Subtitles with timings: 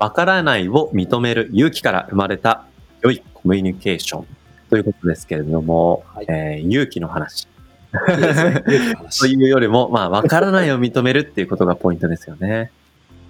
[0.00, 2.64] わからないを認める勇気から生まれた
[3.02, 4.26] 良いコミュニケーション
[4.70, 7.46] ということですけれども、はいえー勇気の話
[9.20, 12.70] というよりも、まあ、わからないを認めるっていうことがポイントですよね。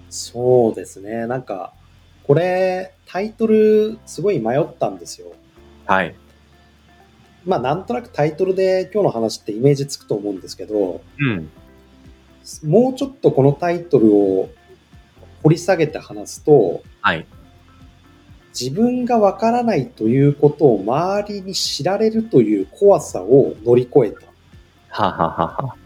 [0.09, 1.25] そうですね。
[1.25, 1.73] なんか、
[2.23, 5.33] これ、タイトル、すごい迷ったんですよ。
[5.87, 6.15] はい。
[7.43, 11.49] まあ、なんとなくタイトルで今日の話ってイメージつくと思うんですけど、うん。
[12.63, 14.49] もうちょっとこのタイトルを
[15.43, 17.25] 掘り下げて話すと、はい。
[18.59, 24.27] 自分がわからないということを周りに知られるという怖さを乗り越えた。
[24.89, 25.81] はあはあはあはあ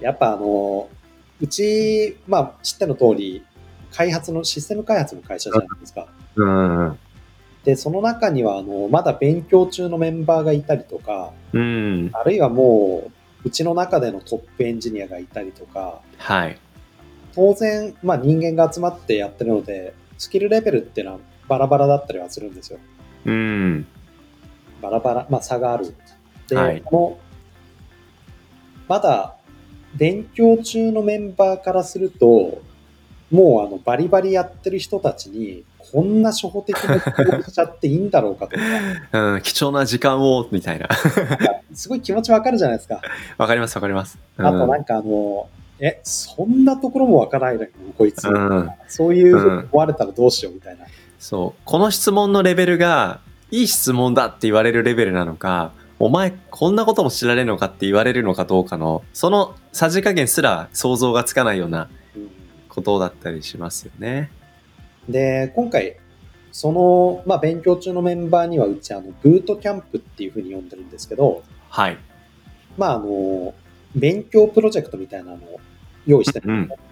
[0.00, 0.88] やっぱあの、
[1.40, 3.44] うち、まあ知っての通り、
[3.92, 6.08] 開発の、システム開発の会社じゃないですか。
[6.34, 6.98] うん。
[7.64, 12.10] で、その中には、あの、まだ勉強中のメンバーがいたりとか、うん。
[12.12, 13.10] あるいはもう、
[13.44, 16.58] うちの中でのトップエンジニアがいたりとか、はい。
[17.34, 21.18] 当然、まあ人間が集まってやってるので、スキルレベルっていうのは
[21.48, 22.78] バラバラだったりはするんですよ。
[23.26, 23.86] うん。
[24.80, 25.94] バラバラ、まあ差がある。
[26.48, 27.18] で、はいこの、
[28.88, 29.36] まだ
[29.94, 32.62] 勉強中のメンバーからすると、
[33.30, 38.62] もうあのバリバリやってる人たちに、こんな初歩的なことをしちゃっていいんだろうかとか、
[39.34, 39.42] うん。
[39.42, 40.88] 貴重な時間を、みたいな。
[41.74, 43.00] すごい気持ちわかるじゃないですか。
[43.36, 44.18] わかりますわかります。
[44.38, 45.48] うんあとなんかあの、
[45.84, 48.26] え、そんなところもわからないのこいつ。
[48.26, 50.86] うんそういうふうに思われたらどうしようみたいな。
[51.18, 51.60] そう。
[51.66, 53.20] この質問のレベルが、
[53.50, 62.30] いい質問だって言われるレベルなのか、お前、こんなことも知られるのかって言われるのかどうかの、そのさじ加減すら想像がつかないようなうん
[62.68, 64.30] ことだったりしますよね。
[65.08, 65.96] で、今回、
[66.50, 71.98] その、まあ、勉強中のメンバーにはうち、あの、ブートキャンプっていうふうに呼んでるんですけど、はい。
[72.78, 73.54] まあ、あの、
[73.94, 75.60] 勉強プロジェクトみたいなのを
[76.06, 76.84] 用意してるんですね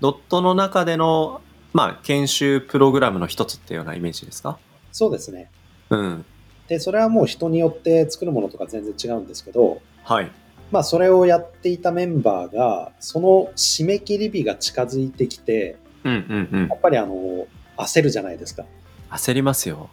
[0.00, 1.40] ドットの中での、
[1.72, 4.58] まあ、研修プログラムの一つっていうようなイメージですか？
[4.92, 5.50] そうですね。
[5.90, 6.24] うん。
[6.68, 10.30] で、それはもう人によって作るものとか全然違うんですけど、はい。
[10.70, 16.74] まあ、それをやっていたメンバーが、その締め切り日が近づいてきて、うんうんうんや。
[16.74, 17.46] っぱりあの、
[17.76, 18.64] 焦るじゃないですか。
[19.10, 19.90] 焦りますよ。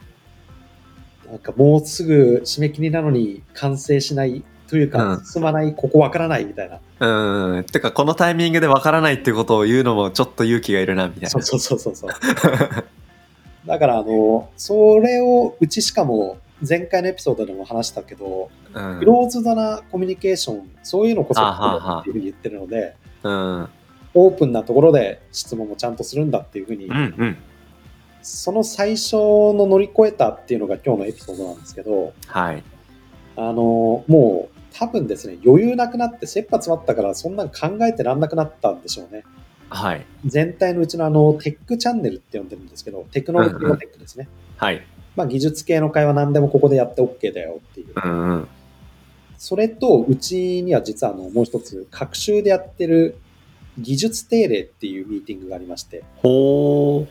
[1.28, 6.80] なんかもうすぐ締め切りなのに完成しないというか、うん進まない、ここわからないみたいな。
[7.00, 7.64] うん。
[7.66, 11.30] てか、このタイミングでわからないってことを言うのもちょっと勇気がいるな、みたいな。
[11.30, 12.12] そうそうそうそうそう。
[13.68, 23.70] だから、あの、それを、うちしかも、前回のエピソードでも話したけど、うんクローズドなコミュニケーション、そういうのこそ、っていうふうに言ってるので、うん。
[24.16, 27.38] オープンなところで質問もちゃんとするんだっていうふうに、うんうん。
[28.24, 32.64] その最初の乗り越えたっていうのが今日のエピソードなんですけど、はい。
[33.36, 39.24] あの、もう多分ですね、余裕なくなって、切羽詰まったから、そんなん考えてらんなくなったんでしょうね。
[39.70, 40.06] はい。
[40.26, 44.28] 全体のうちのあの、テックチャンネルって呼んでるんですけど、テクノロジーのテックですね。
[44.58, 44.82] はい。
[45.16, 47.94] まあ、技術系の会話何でもここでやって OK だよっていう。
[48.04, 48.48] うんうん。
[49.38, 53.18] それと、うちには実はあの、もう一つ、各週でやってる
[53.78, 57.08] 技術定例っていうミーティングがありまして、ほー。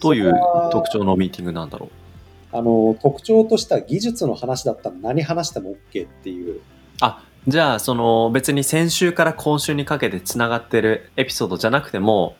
[0.00, 0.34] どういう
[0.72, 6.60] 特徴のミーティングなんだろうあの、特徴としては技術の話だったら何話しても OK っていう、
[7.02, 12.36] あ、じゃあ、その別に先週から今週にかけてつながってるエピソードじゃなくても、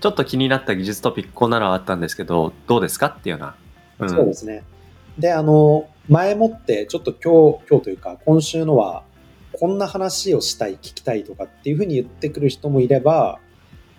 [0.00, 3.54] ちょっと気になった技術トピックこんなのあったんですけど、どうですかっていうよ
[3.98, 4.06] うな。
[4.06, 4.64] んそうですね。
[5.18, 9.04] で、あの、前もって、ちょっと今日、今日というか、今週のは、
[9.52, 13.38] こんな話をしたい、聞きたいとかっていうふうに言ってくる人もいれば、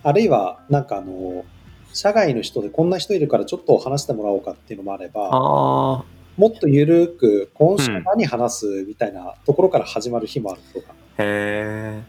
[0.04, 1.44] あるいは、なんかあの、
[1.92, 6.04] 社外の人でこんな人いるからちょっと話してもらおうかっていうのもあれば、
[6.36, 10.94] もっとゆるく、今週何話すみたいなところから始まる日もあるとか。
[11.18, 12.02] へ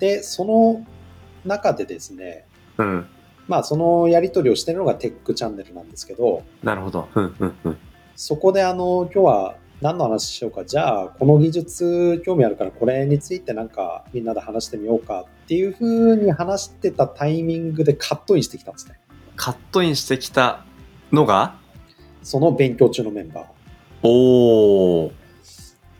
[0.00, 0.84] で、その
[1.44, 2.44] 中でですね、え。
[2.78, 3.06] うん。
[3.46, 7.08] まあそのやり取りをしてるのがテックチャンネルなんですけど、なるほど。
[7.14, 7.78] うんうんうん。
[8.14, 18.98] そこであの、今日は何の話しようか、じゃあこの技術興味あるからこれについてなんかみんなで話してみようかっていう風に話してたタイミングでカットインしてきたんですね。
[19.36, 20.64] カットインしてきた
[21.12, 21.54] のが？
[22.22, 23.46] その勉強中のメンバー。
[24.02, 25.12] おー。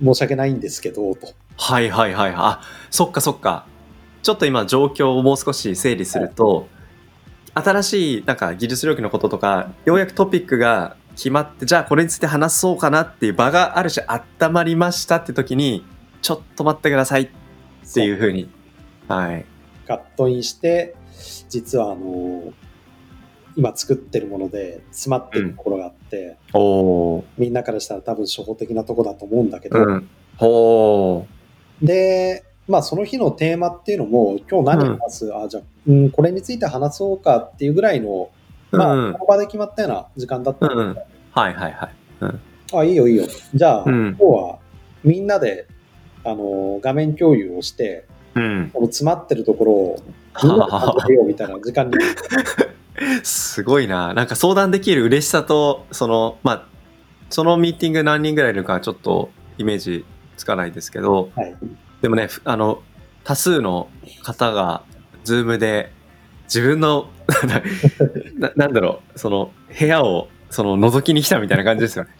[0.03, 1.33] 申し訳ないんですけど、と。
[1.57, 2.35] はいはいはい。
[2.37, 2.61] あ、
[2.91, 3.67] そっかそっか。
[4.23, 6.69] ちょっと今状況をもう少し整理すると、
[7.55, 15.85] 新しいなんか技術領域のこととかようやくトピックが決まってじゃあこれについて話そうかなっていう場がある種温まりましたって時に
[16.23, 17.29] ちょっと待ってくださいっ
[17.93, 18.49] ていうふうに
[19.09, 19.45] はい
[19.89, 20.95] カットインして、
[21.49, 22.53] 実はあの、
[23.59, 26.61] 今作ってるもので詰まってるところがあって、お
[27.17, 30.09] おみんなからしたら多分初歩的なとこだと思うんだけど、うん。
[30.37, 31.27] ほ
[31.83, 38.31] で、まあその日のテーマっていうのも、今日何話す、あ、じゃあ、うん、これについて話そうかっていうぐらいの、
[38.71, 39.13] まあ、うん。
[39.15, 40.69] この場で決まったような時間だった。
[40.69, 40.97] ので、うん。
[41.33, 42.35] はいはいはい。
[42.77, 43.25] あ、いいよいいよ。
[43.55, 44.17] じゃあ、うん。
[44.17, 44.59] 今日は
[45.03, 45.67] みんなで、
[46.25, 48.05] あの、画面共有をして、
[48.37, 48.71] うん。
[48.73, 50.03] この詰まってるところを
[50.45, 51.97] みんなで考えようみたいな時間に。
[53.23, 56.67] すごいななんか相談できる嬉しさとそのまあ
[57.31, 60.05] そのミーティング何人ぐらいいるかちょっとイメージ
[60.37, 61.57] つかないですけどはい。
[62.01, 62.83] でもねふあの
[63.25, 63.89] 多数の
[64.23, 64.83] 方が
[65.25, 65.93] Zoom で
[66.45, 67.11] 自分の
[68.39, 72.11] ななんだろうその部屋をその覗きに来たみたいな感じですよね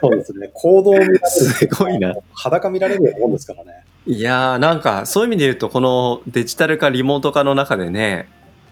[0.00, 0.50] そうですね。
[0.52, 1.20] 行動を見られる。
[1.26, 2.14] すごいな。
[2.32, 3.84] 裸見られるようなもんですからね。
[4.06, 8.28] いやーなんかそういう意味で言うとこのデジタル化リモート化の中でね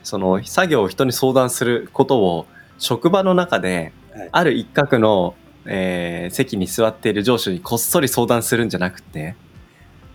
[0.07, 2.47] その作業を人に相談することを
[2.79, 4.29] 職場の中ではい。
[4.33, 5.35] ある一角の、
[5.67, 9.35] えー席に座っている上司にこっそり相談するんじゃなくて、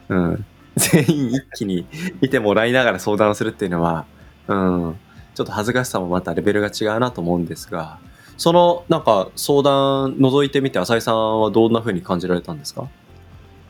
[0.09, 0.45] うん、
[0.77, 1.85] 全員一気に
[2.21, 4.05] 見てもらいながら相談をするっていうのは、
[4.47, 4.95] うん、
[5.35, 7.99] ちょっと恥ずかしさもまたレベルが違うなと思うんですが
[8.37, 12.87] そのなんか相談覗いてみて浅井さんはどんな風に感じられたんですか？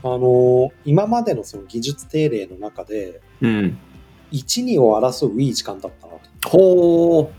[0.04, 3.78] あの今までのその技術定例の中で、うん。
[4.32, 6.08] 1、2を争ういい時間だった。
[6.52, 7.34] ほう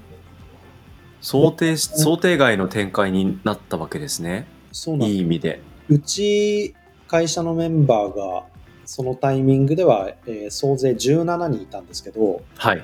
[1.20, 4.47] 想定し想定外の展開になったわけですね。
[4.73, 5.61] そうなんいい意味で。
[5.91, 6.75] うち
[7.09, 8.44] 会社のメンバーが
[8.87, 12.82] そのタイミングでは、えー総勢17人いたんですけどはい。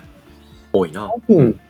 [0.71, 1.09] 多いな。
[1.09, 1.61] 多分、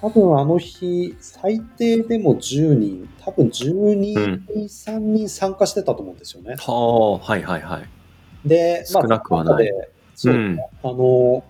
[0.00, 4.64] 多分あの日最低でも10人多分12、うん。
[4.64, 6.56] 3人参加してたと思うんですよね。
[6.58, 8.48] はあはいはいはい。
[8.48, 9.66] で、少なくはない。
[9.66, 11.44] その中でそうですねあの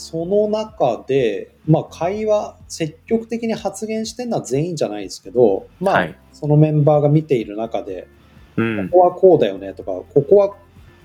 [0.00, 6.18] その中で、まあ、会話積極的に発言してるのは全員じゃないですけど、まあはい。
[6.32, 8.08] そのメンバーが見ている中で
[8.56, 8.88] うん。
[8.88, 10.56] ここはこうだよねとか、ここは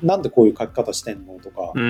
[0.02, 1.86] なんでこういう書き方してんのとか、うんう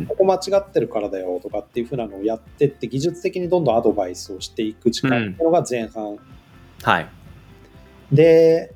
[0.00, 6.18] んここ間違ってるからだよとかっていうふうなのをやってって、技術的にどんどんアドバイスをしていく時間っていうのが前半。
[6.82, 7.08] はい。
[8.10, 8.74] で、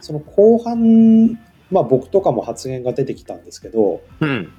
[0.00, 1.38] その後半、
[1.68, 4.52] まあ僕とかも発言が出てきたんですけど、うん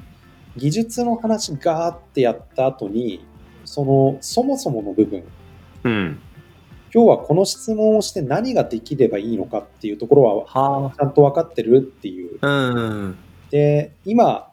[0.56, 3.26] 技術の話ガーってやった後に、
[3.66, 5.24] そのそもそもの部分、
[5.84, 6.20] うん。
[6.94, 12.38] 今日はこの質問をして何ができればいいのかっていうところははちゃんと分かってるっていう。
[12.42, 13.18] あうん。
[13.50, 14.52] で、今、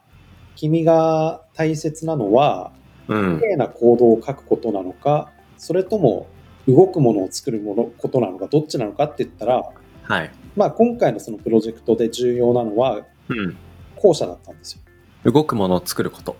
[0.55, 2.71] 君が大切なのは、
[3.07, 3.39] うん。
[3.39, 6.27] 綺麗な行動を書くことなのか、それとも
[6.67, 9.63] 動くものを作るものことなのか、どっちなのかって言ったら、
[10.03, 10.31] はい。
[10.55, 13.55] まあ、今回のそのプロジェクトで重要なのは、うん。
[13.95, 14.81] 後者だったんですよ。
[15.23, 16.35] 動くものを作ること。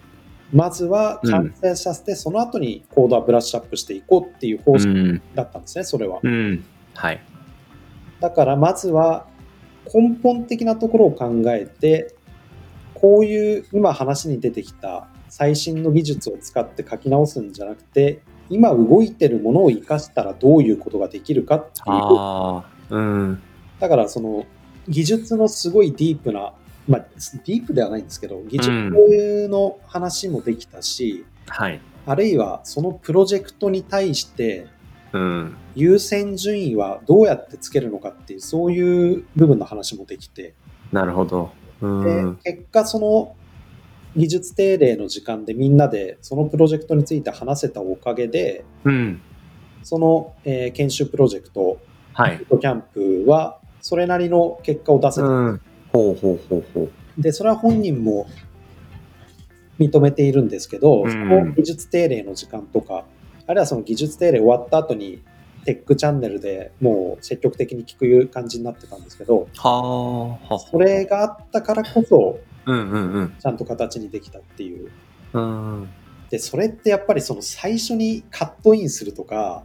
[0.53, 5.21] まずは完成させて、その後にコードはブラッシュアップしていこうっていう方う針ん。
[5.33, 6.19] だったんですね、それは。
[6.21, 6.63] うん。
[6.93, 7.21] はい。
[8.19, 9.25] だから、まずは
[9.93, 12.15] 根本的なところを考えて、
[12.93, 21.85] こういう今話に出てきた最新の技術を使って書き直すんじゃなくて、今動いてるものを活かしたらどういうことができるかっていう。
[21.87, 23.41] ああうん。
[23.79, 24.45] だからその
[24.89, 26.53] 技術のすごいディープな、
[26.87, 31.79] まあディープではないんですけど、技術の話もできたし、はい。
[32.05, 34.67] あるいはそのプロジェクトに対して
[35.13, 35.55] うん。
[35.75, 40.53] 優先順位はどうやってつけるのかっていう、そういう部分の話もできて、
[40.91, 41.51] なるほど。
[41.81, 43.35] うでん結果その
[44.15, 49.21] 技術定例の時間でみんなでそのプロジェクトについて話せたおかげでうん。
[49.83, 51.79] その、えー研修プロジェクト
[52.13, 52.37] はい。
[52.37, 56.91] キャンプはそれなりの結果を出せた、うんほうほうほうほう。
[57.21, 58.27] でそれは本人も
[59.79, 61.11] 認めているんですけど、うん。
[61.11, 63.05] その技術定例の時間とか
[63.47, 65.21] あるいはその技術定例終わった後に
[65.65, 70.53] テックチャンネルでもう積極的に聞く感じになってたんですけどはあ。
[70.53, 73.35] はそれがあったからこそうんうんうん。
[73.39, 74.91] ちゃんと形にできたっていう。
[75.33, 75.89] うん。
[76.29, 79.63] でそれってやっぱりその最初にカットインするとか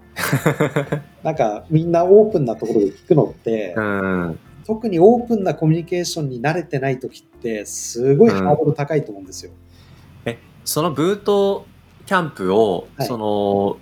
[1.23, 9.53] なんかみんなオープンなところで聞くのって、うん特にオープンなコミュニケーションに慣れてない時ってすごいハードル高いと思うんですよ。
[10.65, 11.65] そのブート
[12.07, 13.79] キャンプを、はいその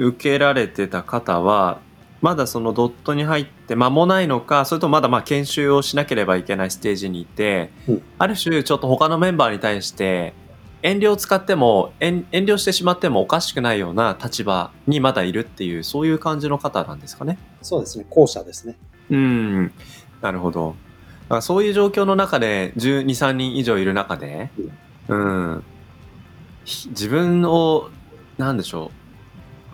[0.00, 1.80] 受けられてた方は
[2.20, 10.34] まだそのドットに入って間もないのかそれともまだまあ研修をしなければいけないステージにいて、うんある種ちょっと他のメンバーに対して
[10.82, 17.36] 遠慮を使っても遠遠慮してしまってもおかしくないような立場にまだいるっていうそういう感じの方なんですかね？
[17.60, 18.76] そうですね、後者ですね。
[19.10, 19.72] うん、
[20.20, 20.76] なるほど。
[21.22, 24.50] だからそういう状況の中で12、3人以上いる中で、
[25.08, 25.64] うん、
[26.64, 27.90] ひ自分を、
[28.36, 28.90] なんでしょ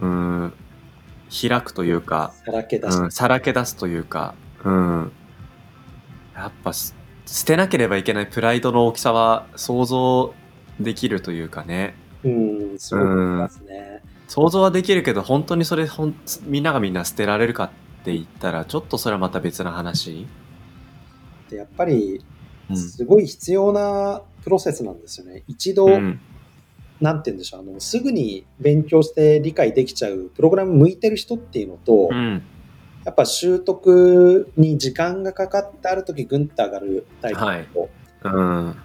[0.01, 0.53] う、うん、
[1.49, 5.13] 開くというか、さらけ出して、うん、さらけ出すというか、うん、
[6.35, 6.95] やっぱす
[7.27, 10.35] 捨てなければいけないプライドの大きさは想像
[10.79, 11.95] できるというかね。
[12.23, 14.03] うん、そう思いますね。
[14.29, 16.15] 想像はできるけど、本当にそれほん、
[16.45, 17.75] みんながみんな捨てられるかって
[18.13, 20.27] 言ったら、ちょっとそれはまた別な話？
[21.49, 22.23] で、やっぱり、
[22.69, 22.77] うん。
[22.77, 25.43] すごい必要なプロセスなんですよね。
[25.49, 26.21] 一度、うん
[27.01, 32.43] なんて言うんでしょう、あの、すぐに勉強して理解できちゃうプログラム向いてる人っていうのと、うん。
[33.05, 37.91] やっぱ習得に時間がかかってある時ぐんと上がるタイプの人、
[38.23, 38.77] うん。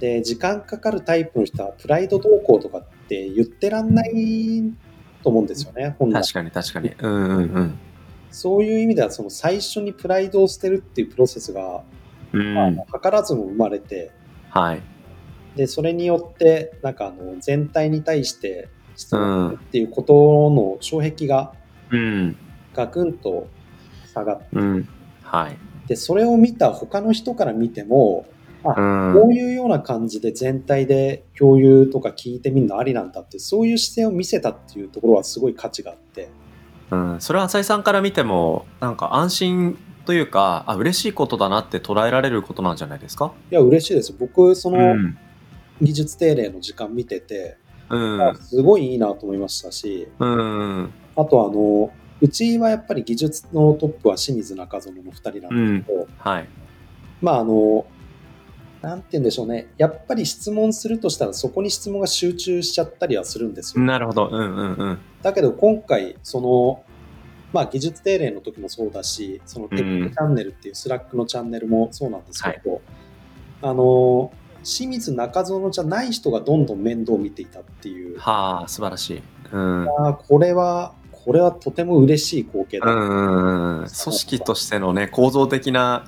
[0.00, 4.72] で時間かかるタイプの人はプライド動向とかって言ってらんない
[5.22, 6.90] と思うんですよね本来確かに確かに。
[6.98, 7.78] うんうんうん。
[8.30, 11.82] そういう意味ではその最初にプライドを捨てるっていうプロセスが、
[12.32, 12.54] うん。
[12.54, 14.10] まあ図らずも生まれて
[14.50, 14.82] はい。
[15.56, 21.52] でそれによってなんかあの全体に対して質問っていうことの障壁が
[21.90, 22.36] うん。
[22.74, 23.48] ガクンと
[24.14, 24.88] 下がってうん。
[25.22, 25.58] はい。
[25.88, 28.26] でそれを見た他の人から見ても
[28.64, 29.14] うん。
[29.14, 36.28] こういうような感じで全体で共有とか聞いてみるのありなんだって、そういう姿勢を見せたっていうところはすごい価値があって、
[36.90, 43.32] うん、それは浅井さんから見ても、なんか安心というか、あ、嬉しいことだなって捉えられることなんじゃないですか？
[43.50, 44.12] いや、嬉しいです。
[44.18, 45.18] 僕、そのん。
[45.80, 47.56] 技術定例の時間見てて、
[47.88, 48.20] うん。
[48.22, 50.92] あすごいいいなと思いましたし、うん。
[51.16, 56.48] あとあの、うちはやっぱり技術のトップは清水中園の2人なんですけど、はい。
[57.22, 57.86] まああの、
[58.82, 59.68] なんて言うんでしょうね。
[59.76, 63.84] やっぱり質問するとしたらそこに質問が集中しちゃったりはするんですよ。
[63.84, 64.28] なるほど。
[64.28, 64.98] うんうんうん。
[65.22, 66.82] だけど今回、その、
[67.52, 72.80] まあ技術定例の時もそうだし、その Tech チャンネルっていう Slack のチャンネルもそうなんですけど、
[73.60, 74.32] あの、
[74.62, 79.22] 清水中園じゃない人がどんどん面倒を見ていたっていう、はあ、素晴らしい。
[79.52, 79.88] うん。
[79.88, 82.90] あーこれは、これはとても嬉しい光景だ。
[82.90, 83.86] うんうんうん。
[83.86, 86.06] 組織としてのね、構造的な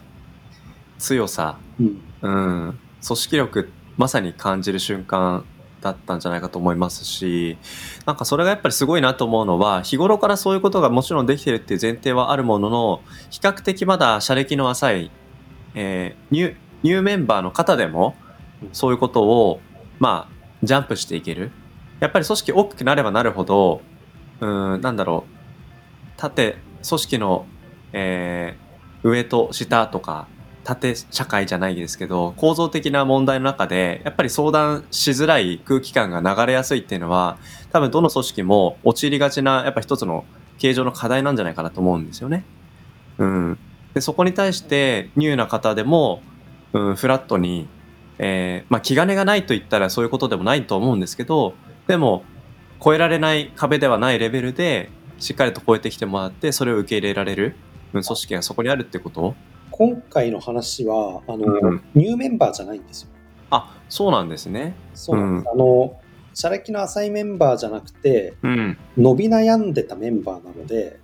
[0.98, 5.44] 強さ、うんうん、組織力まさに感じる瞬間
[5.80, 7.58] だったんじゃないかと思いますし
[8.06, 15.10] なんかそれがやっぱりすごいなと思うのは日頃からそういうことがもちろんできてるっていう前提はあるものの比較的まだ社歴の浅い、
[15.74, 18.16] えーニューメンバーの方でも
[18.72, 19.60] そういうことを
[20.00, 21.52] まあジャンプしていける。
[22.00, 23.82] やっぱり組織大きくなればなるほど
[24.40, 26.56] うんなんだろう縦
[26.88, 27.46] 組織の、
[27.92, 28.62] えー
[29.02, 30.28] 上と下とか
[30.64, 37.38] 縦社会じゃないですけど構造的な問題の中でやっぱり相談しづらい空気感が流れやすいっていうのは
[37.72, 40.24] 多分どの組織も陥りがちなやっぱ一つの
[40.58, 42.44] 形状の課題なんじゃないかなと思うんですよね。
[43.18, 43.58] うん、
[43.94, 46.22] でそこに対してニューな方でも、
[46.72, 47.68] うん、フラットに、
[48.18, 51.54] えーまあ、気兼ねがないと言ったらそういうことでもないと思うんですけど
[51.88, 52.24] でも
[52.80, 57.56] 越えられない壁ではないレベルでしっかりと越えてきてもらってそれを受け入れられる、
[57.92, 59.34] うん、組織がそこにあるってこと
[59.72, 63.08] 今回の話は、あの、うんニューメンバーじゃないんですよ。
[63.50, 64.74] あそうなんですね。
[64.94, 65.50] そうなんです。
[65.52, 66.00] あの、
[66.34, 71.00] 社歴の浅いメンバーじゃなくて、うん、伸び悩んでたメンバーなので、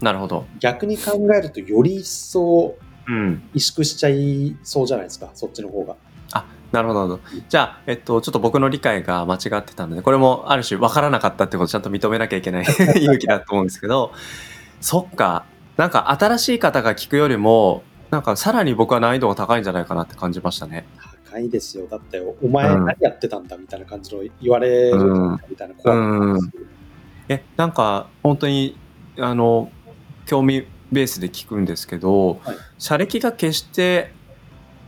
[0.00, 0.46] なるほど。
[0.60, 2.76] 逆に考えるとより一層
[3.08, 3.42] うん。
[3.54, 5.96] 萎縮しちゃいそうじゃないですか、そっちの方が。
[6.32, 7.00] あ、なるほど。
[7.08, 12.64] なるほどじゃあ、えっと、ちょっと僕の理解が間違ってたので、これもある種分からなかったってことをちゃんと認めなきゃいけない
[13.00, 14.12] 勇気だと思うんですけど、
[14.80, 15.46] そっか。
[15.78, 20.86] なんか新しい方が聞くよりも、なんかさらに僕は難易度が高いんじゃないかなって感じましたね。
[21.30, 21.86] 高いですよ。
[21.86, 25.94] だって、お前うん何やってたんだみたいな感じの言われるうんみたいな怖
[26.30, 26.50] いです
[27.28, 28.78] え、なんか本当に、
[29.18, 29.70] あの、
[30.24, 34.12] 興味ベースで聞くんですけど、はい社歴が決して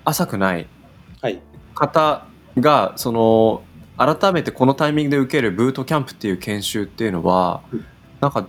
[0.04, 0.66] 浅くない
[1.20, 1.40] はい。
[1.74, 2.24] 方
[2.58, 3.62] がその
[3.98, 7.84] 改めてこのタイミングで受けるブートキャンプっていう研修っていうのは、うん
[8.20, 8.46] なんか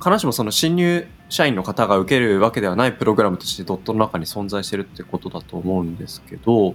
[0.00, 6.74] 必ずしもその新入社員の方が受けるわけではないプログラムとしてドットの中に存在してるってことだと思うんですけど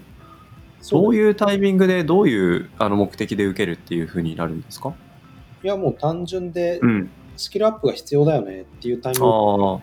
[0.91, 4.93] どういういうタイミングでどういうあの目的で受けるっていうふうになるんですか？
[5.63, 7.09] いや、もう単純でうん。
[7.37, 9.81] スキルアップが必要だよねっていうタイミング。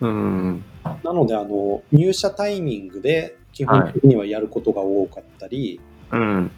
[0.00, 0.64] うん。
[1.02, 5.80] なので、あの、入社タイミングで基本的にはやることが多かったり、
[6.12, 6.50] うん。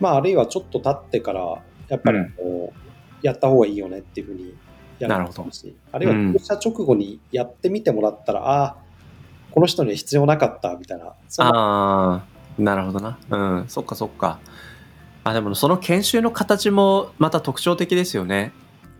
[0.00, 2.32] まあ、あるいはちょっと経ってから、やっぱりうん。
[2.36, 4.54] こう、やった方がいいよねっていうふうに
[4.98, 5.50] やるなるほど。
[5.50, 6.32] し、あるいはうん。
[6.32, 8.76] 入社直後にやってみてもらったら、ああ、
[9.50, 12.22] この人には必要なかったみたいな、ああ
[12.58, 13.18] なるほどな。
[13.30, 13.64] うん。
[13.68, 14.38] そっかそっか。
[15.24, 18.52] あでもその研修の形もまた特徴的ですよね。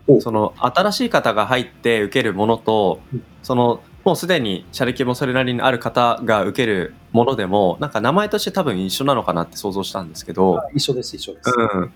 [0.07, 0.21] お。
[0.21, 11.51] その新しい方が入って受けるものとうん、そのもうすでに社歴もそれなりにある方が受けるものでもなんか名前として多分一緒なのかなって想像したんですけど、一緒です、一緒です。
[11.57, 11.93] うん、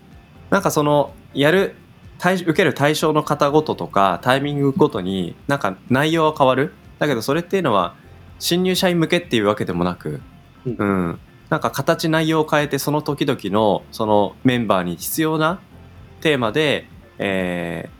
[0.50, 1.87] なんかそのやる対
[2.18, 6.72] 受ける対象の方ごととかタイミングごとになんか内容は変わる？
[6.98, 7.94] だけどそれっていうのは
[8.38, 10.20] 新入社員向けっていうわけでもなく、
[10.66, 10.76] うん。
[10.76, 15.60] うん、なんか形内容を変えてその時々のそのメンバーに必要な
[16.20, 17.98] テーマで、えー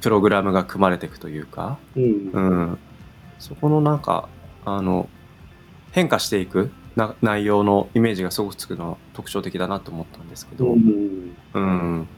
[0.00, 2.30] プログラムが組まれていくというか、うん。
[2.32, 2.40] う
[2.72, 2.78] ん、
[3.38, 4.28] そこのなんか
[4.64, 5.08] あの
[5.92, 11.36] 変化していくな内容のイメージがすごくつくのは特徴的だなと思ったんですけど、うん。
[11.54, 12.08] うん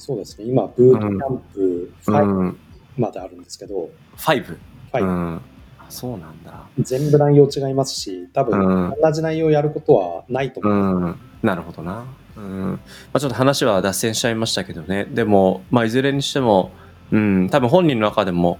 [0.00, 2.56] そうですね、今、ブートキャンプう5ん、
[2.96, 4.56] まであるんですけど、5、
[4.92, 5.02] はい。
[5.02, 5.36] うん、
[5.78, 8.94] あそうなんだ、全部内容違いますし、多分、うん。
[9.00, 11.10] 同じ内容をやることはないとう思う。
[11.10, 12.70] ん、なるほどな、うん。
[12.72, 12.78] ま
[13.12, 15.04] あ、ちょっと話は脱線しちゃいましたけどね。
[15.04, 16.70] でも、まあ、いずれにしても、
[17.12, 18.58] うん、多分本人の中でも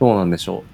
[0.00, 0.64] どうなんでしょ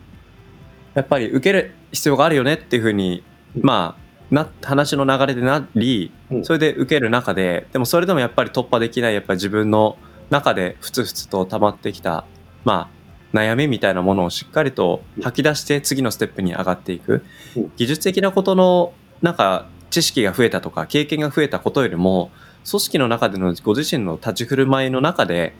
[0.94, 0.98] う。
[0.98, 3.22] やっぱり受ける必要があるよねっていうふうに
[3.60, 3.96] ま
[4.30, 6.44] あな話の流れでなりうん。
[6.44, 9.98] それで受ける中ででもそれでもやっぱり突破できないやっぱり自分の
[10.30, 12.24] 中でふつふつと溜まってきた
[12.64, 12.96] まあ
[13.36, 17.24] 悩みみたいなものをしっかりと吐き出して次のステップに上がっていく。
[17.56, 17.72] うん。
[17.76, 18.92] 技術的なことの
[19.22, 22.30] なんか知識が増えたとか経験が増えたことよりも
[22.68, 25.54] 組織の中でのご自身の立ち振る舞いの中で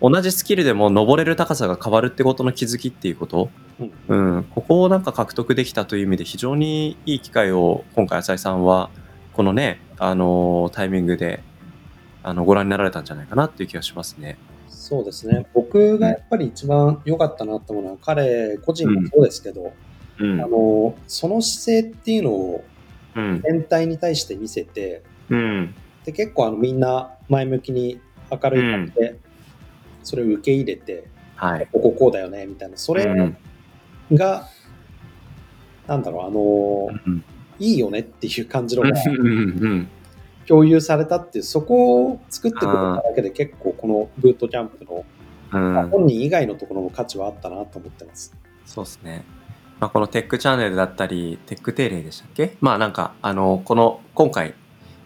[0.00, 3.50] 同じスキルでも登れる高さが変わるってことの気づきっていうこと、
[4.08, 4.36] うん。
[4.36, 8.90] うん、ここをなんか獲得できたという意味で非常にいい機会を今回浅井さんは
[9.32, 11.42] このね、あのータイミングで
[12.26, 14.36] あのご覧になられたんじゃないかなっていう気がしますね。
[14.68, 19.72] そうですね、僕がやっぱり一番良かったなと思うのは、彼個人もそうですけど、
[20.18, 20.40] うん。
[20.40, 22.64] あのその姿勢っていうのを
[23.14, 23.40] うん。
[23.42, 25.74] 全体に対して見せて、うん。
[26.04, 29.16] で結構あのみんな前向きに明るい感じで、
[30.02, 31.68] それを受け入れて、はい。
[31.70, 33.36] こここうだよねみたいな、それうん。
[34.12, 34.48] が、
[35.86, 37.24] なんだろう、あのうん。
[37.60, 39.88] いいよねっていう感じのうんがうん
[40.46, 45.06] 共有されたっていう、そこを作ってくれただけで結構このブートキャンプの、うんうん
[45.90, 48.34] 本人以外のところの価値はあったなと思ってます。
[48.64, 49.24] そうですね。
[49.78, 52.56] まあ、このテックチャンネルだったり、テック定例でしたっけ？
[52.60, 54.54] まあなんか、あの、この、今回、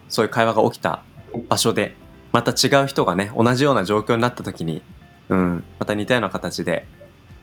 [0.09, 1.03] そういう会話が起きた
[1.47, 1.95] 場所で、
[2.31, 4.81] また違う人がね、同じような状況になった時に、
[5.29, 6.87] うん、また似たような形で、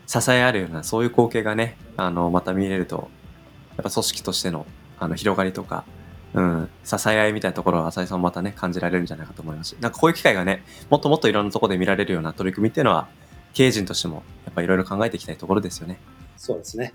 [0.05, 3.09] 支え合えるような、そういう光景がね、あの、また見れると、
[3.77, 4.65] やっぱ組織としての、
[4.99, 5.85] あの、広がりとか、
[6.33, 13.07] うん、支え合いみたいなところを浅井さんもまたね、感じられるんじゃないかと思いますし、なんかこういう機会がね、もっともっといろんなところで見られるような取り組みっていうのは、
[13.53, 15.99] 経営陣としても、やっぱいろいろ考えていきたいところですよね。
[16.37, 16.93] そうですね。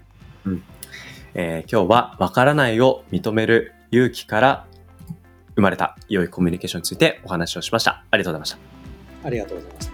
[1.34, 4.66] えー今日はわからないを認める勇気から
[5.56, 8.04] 生まれた良いコミュニケーションについてお話をしました。
[8.10, 9.26] ありがとうございました。
[9.26, 9.93] ありがとうございました。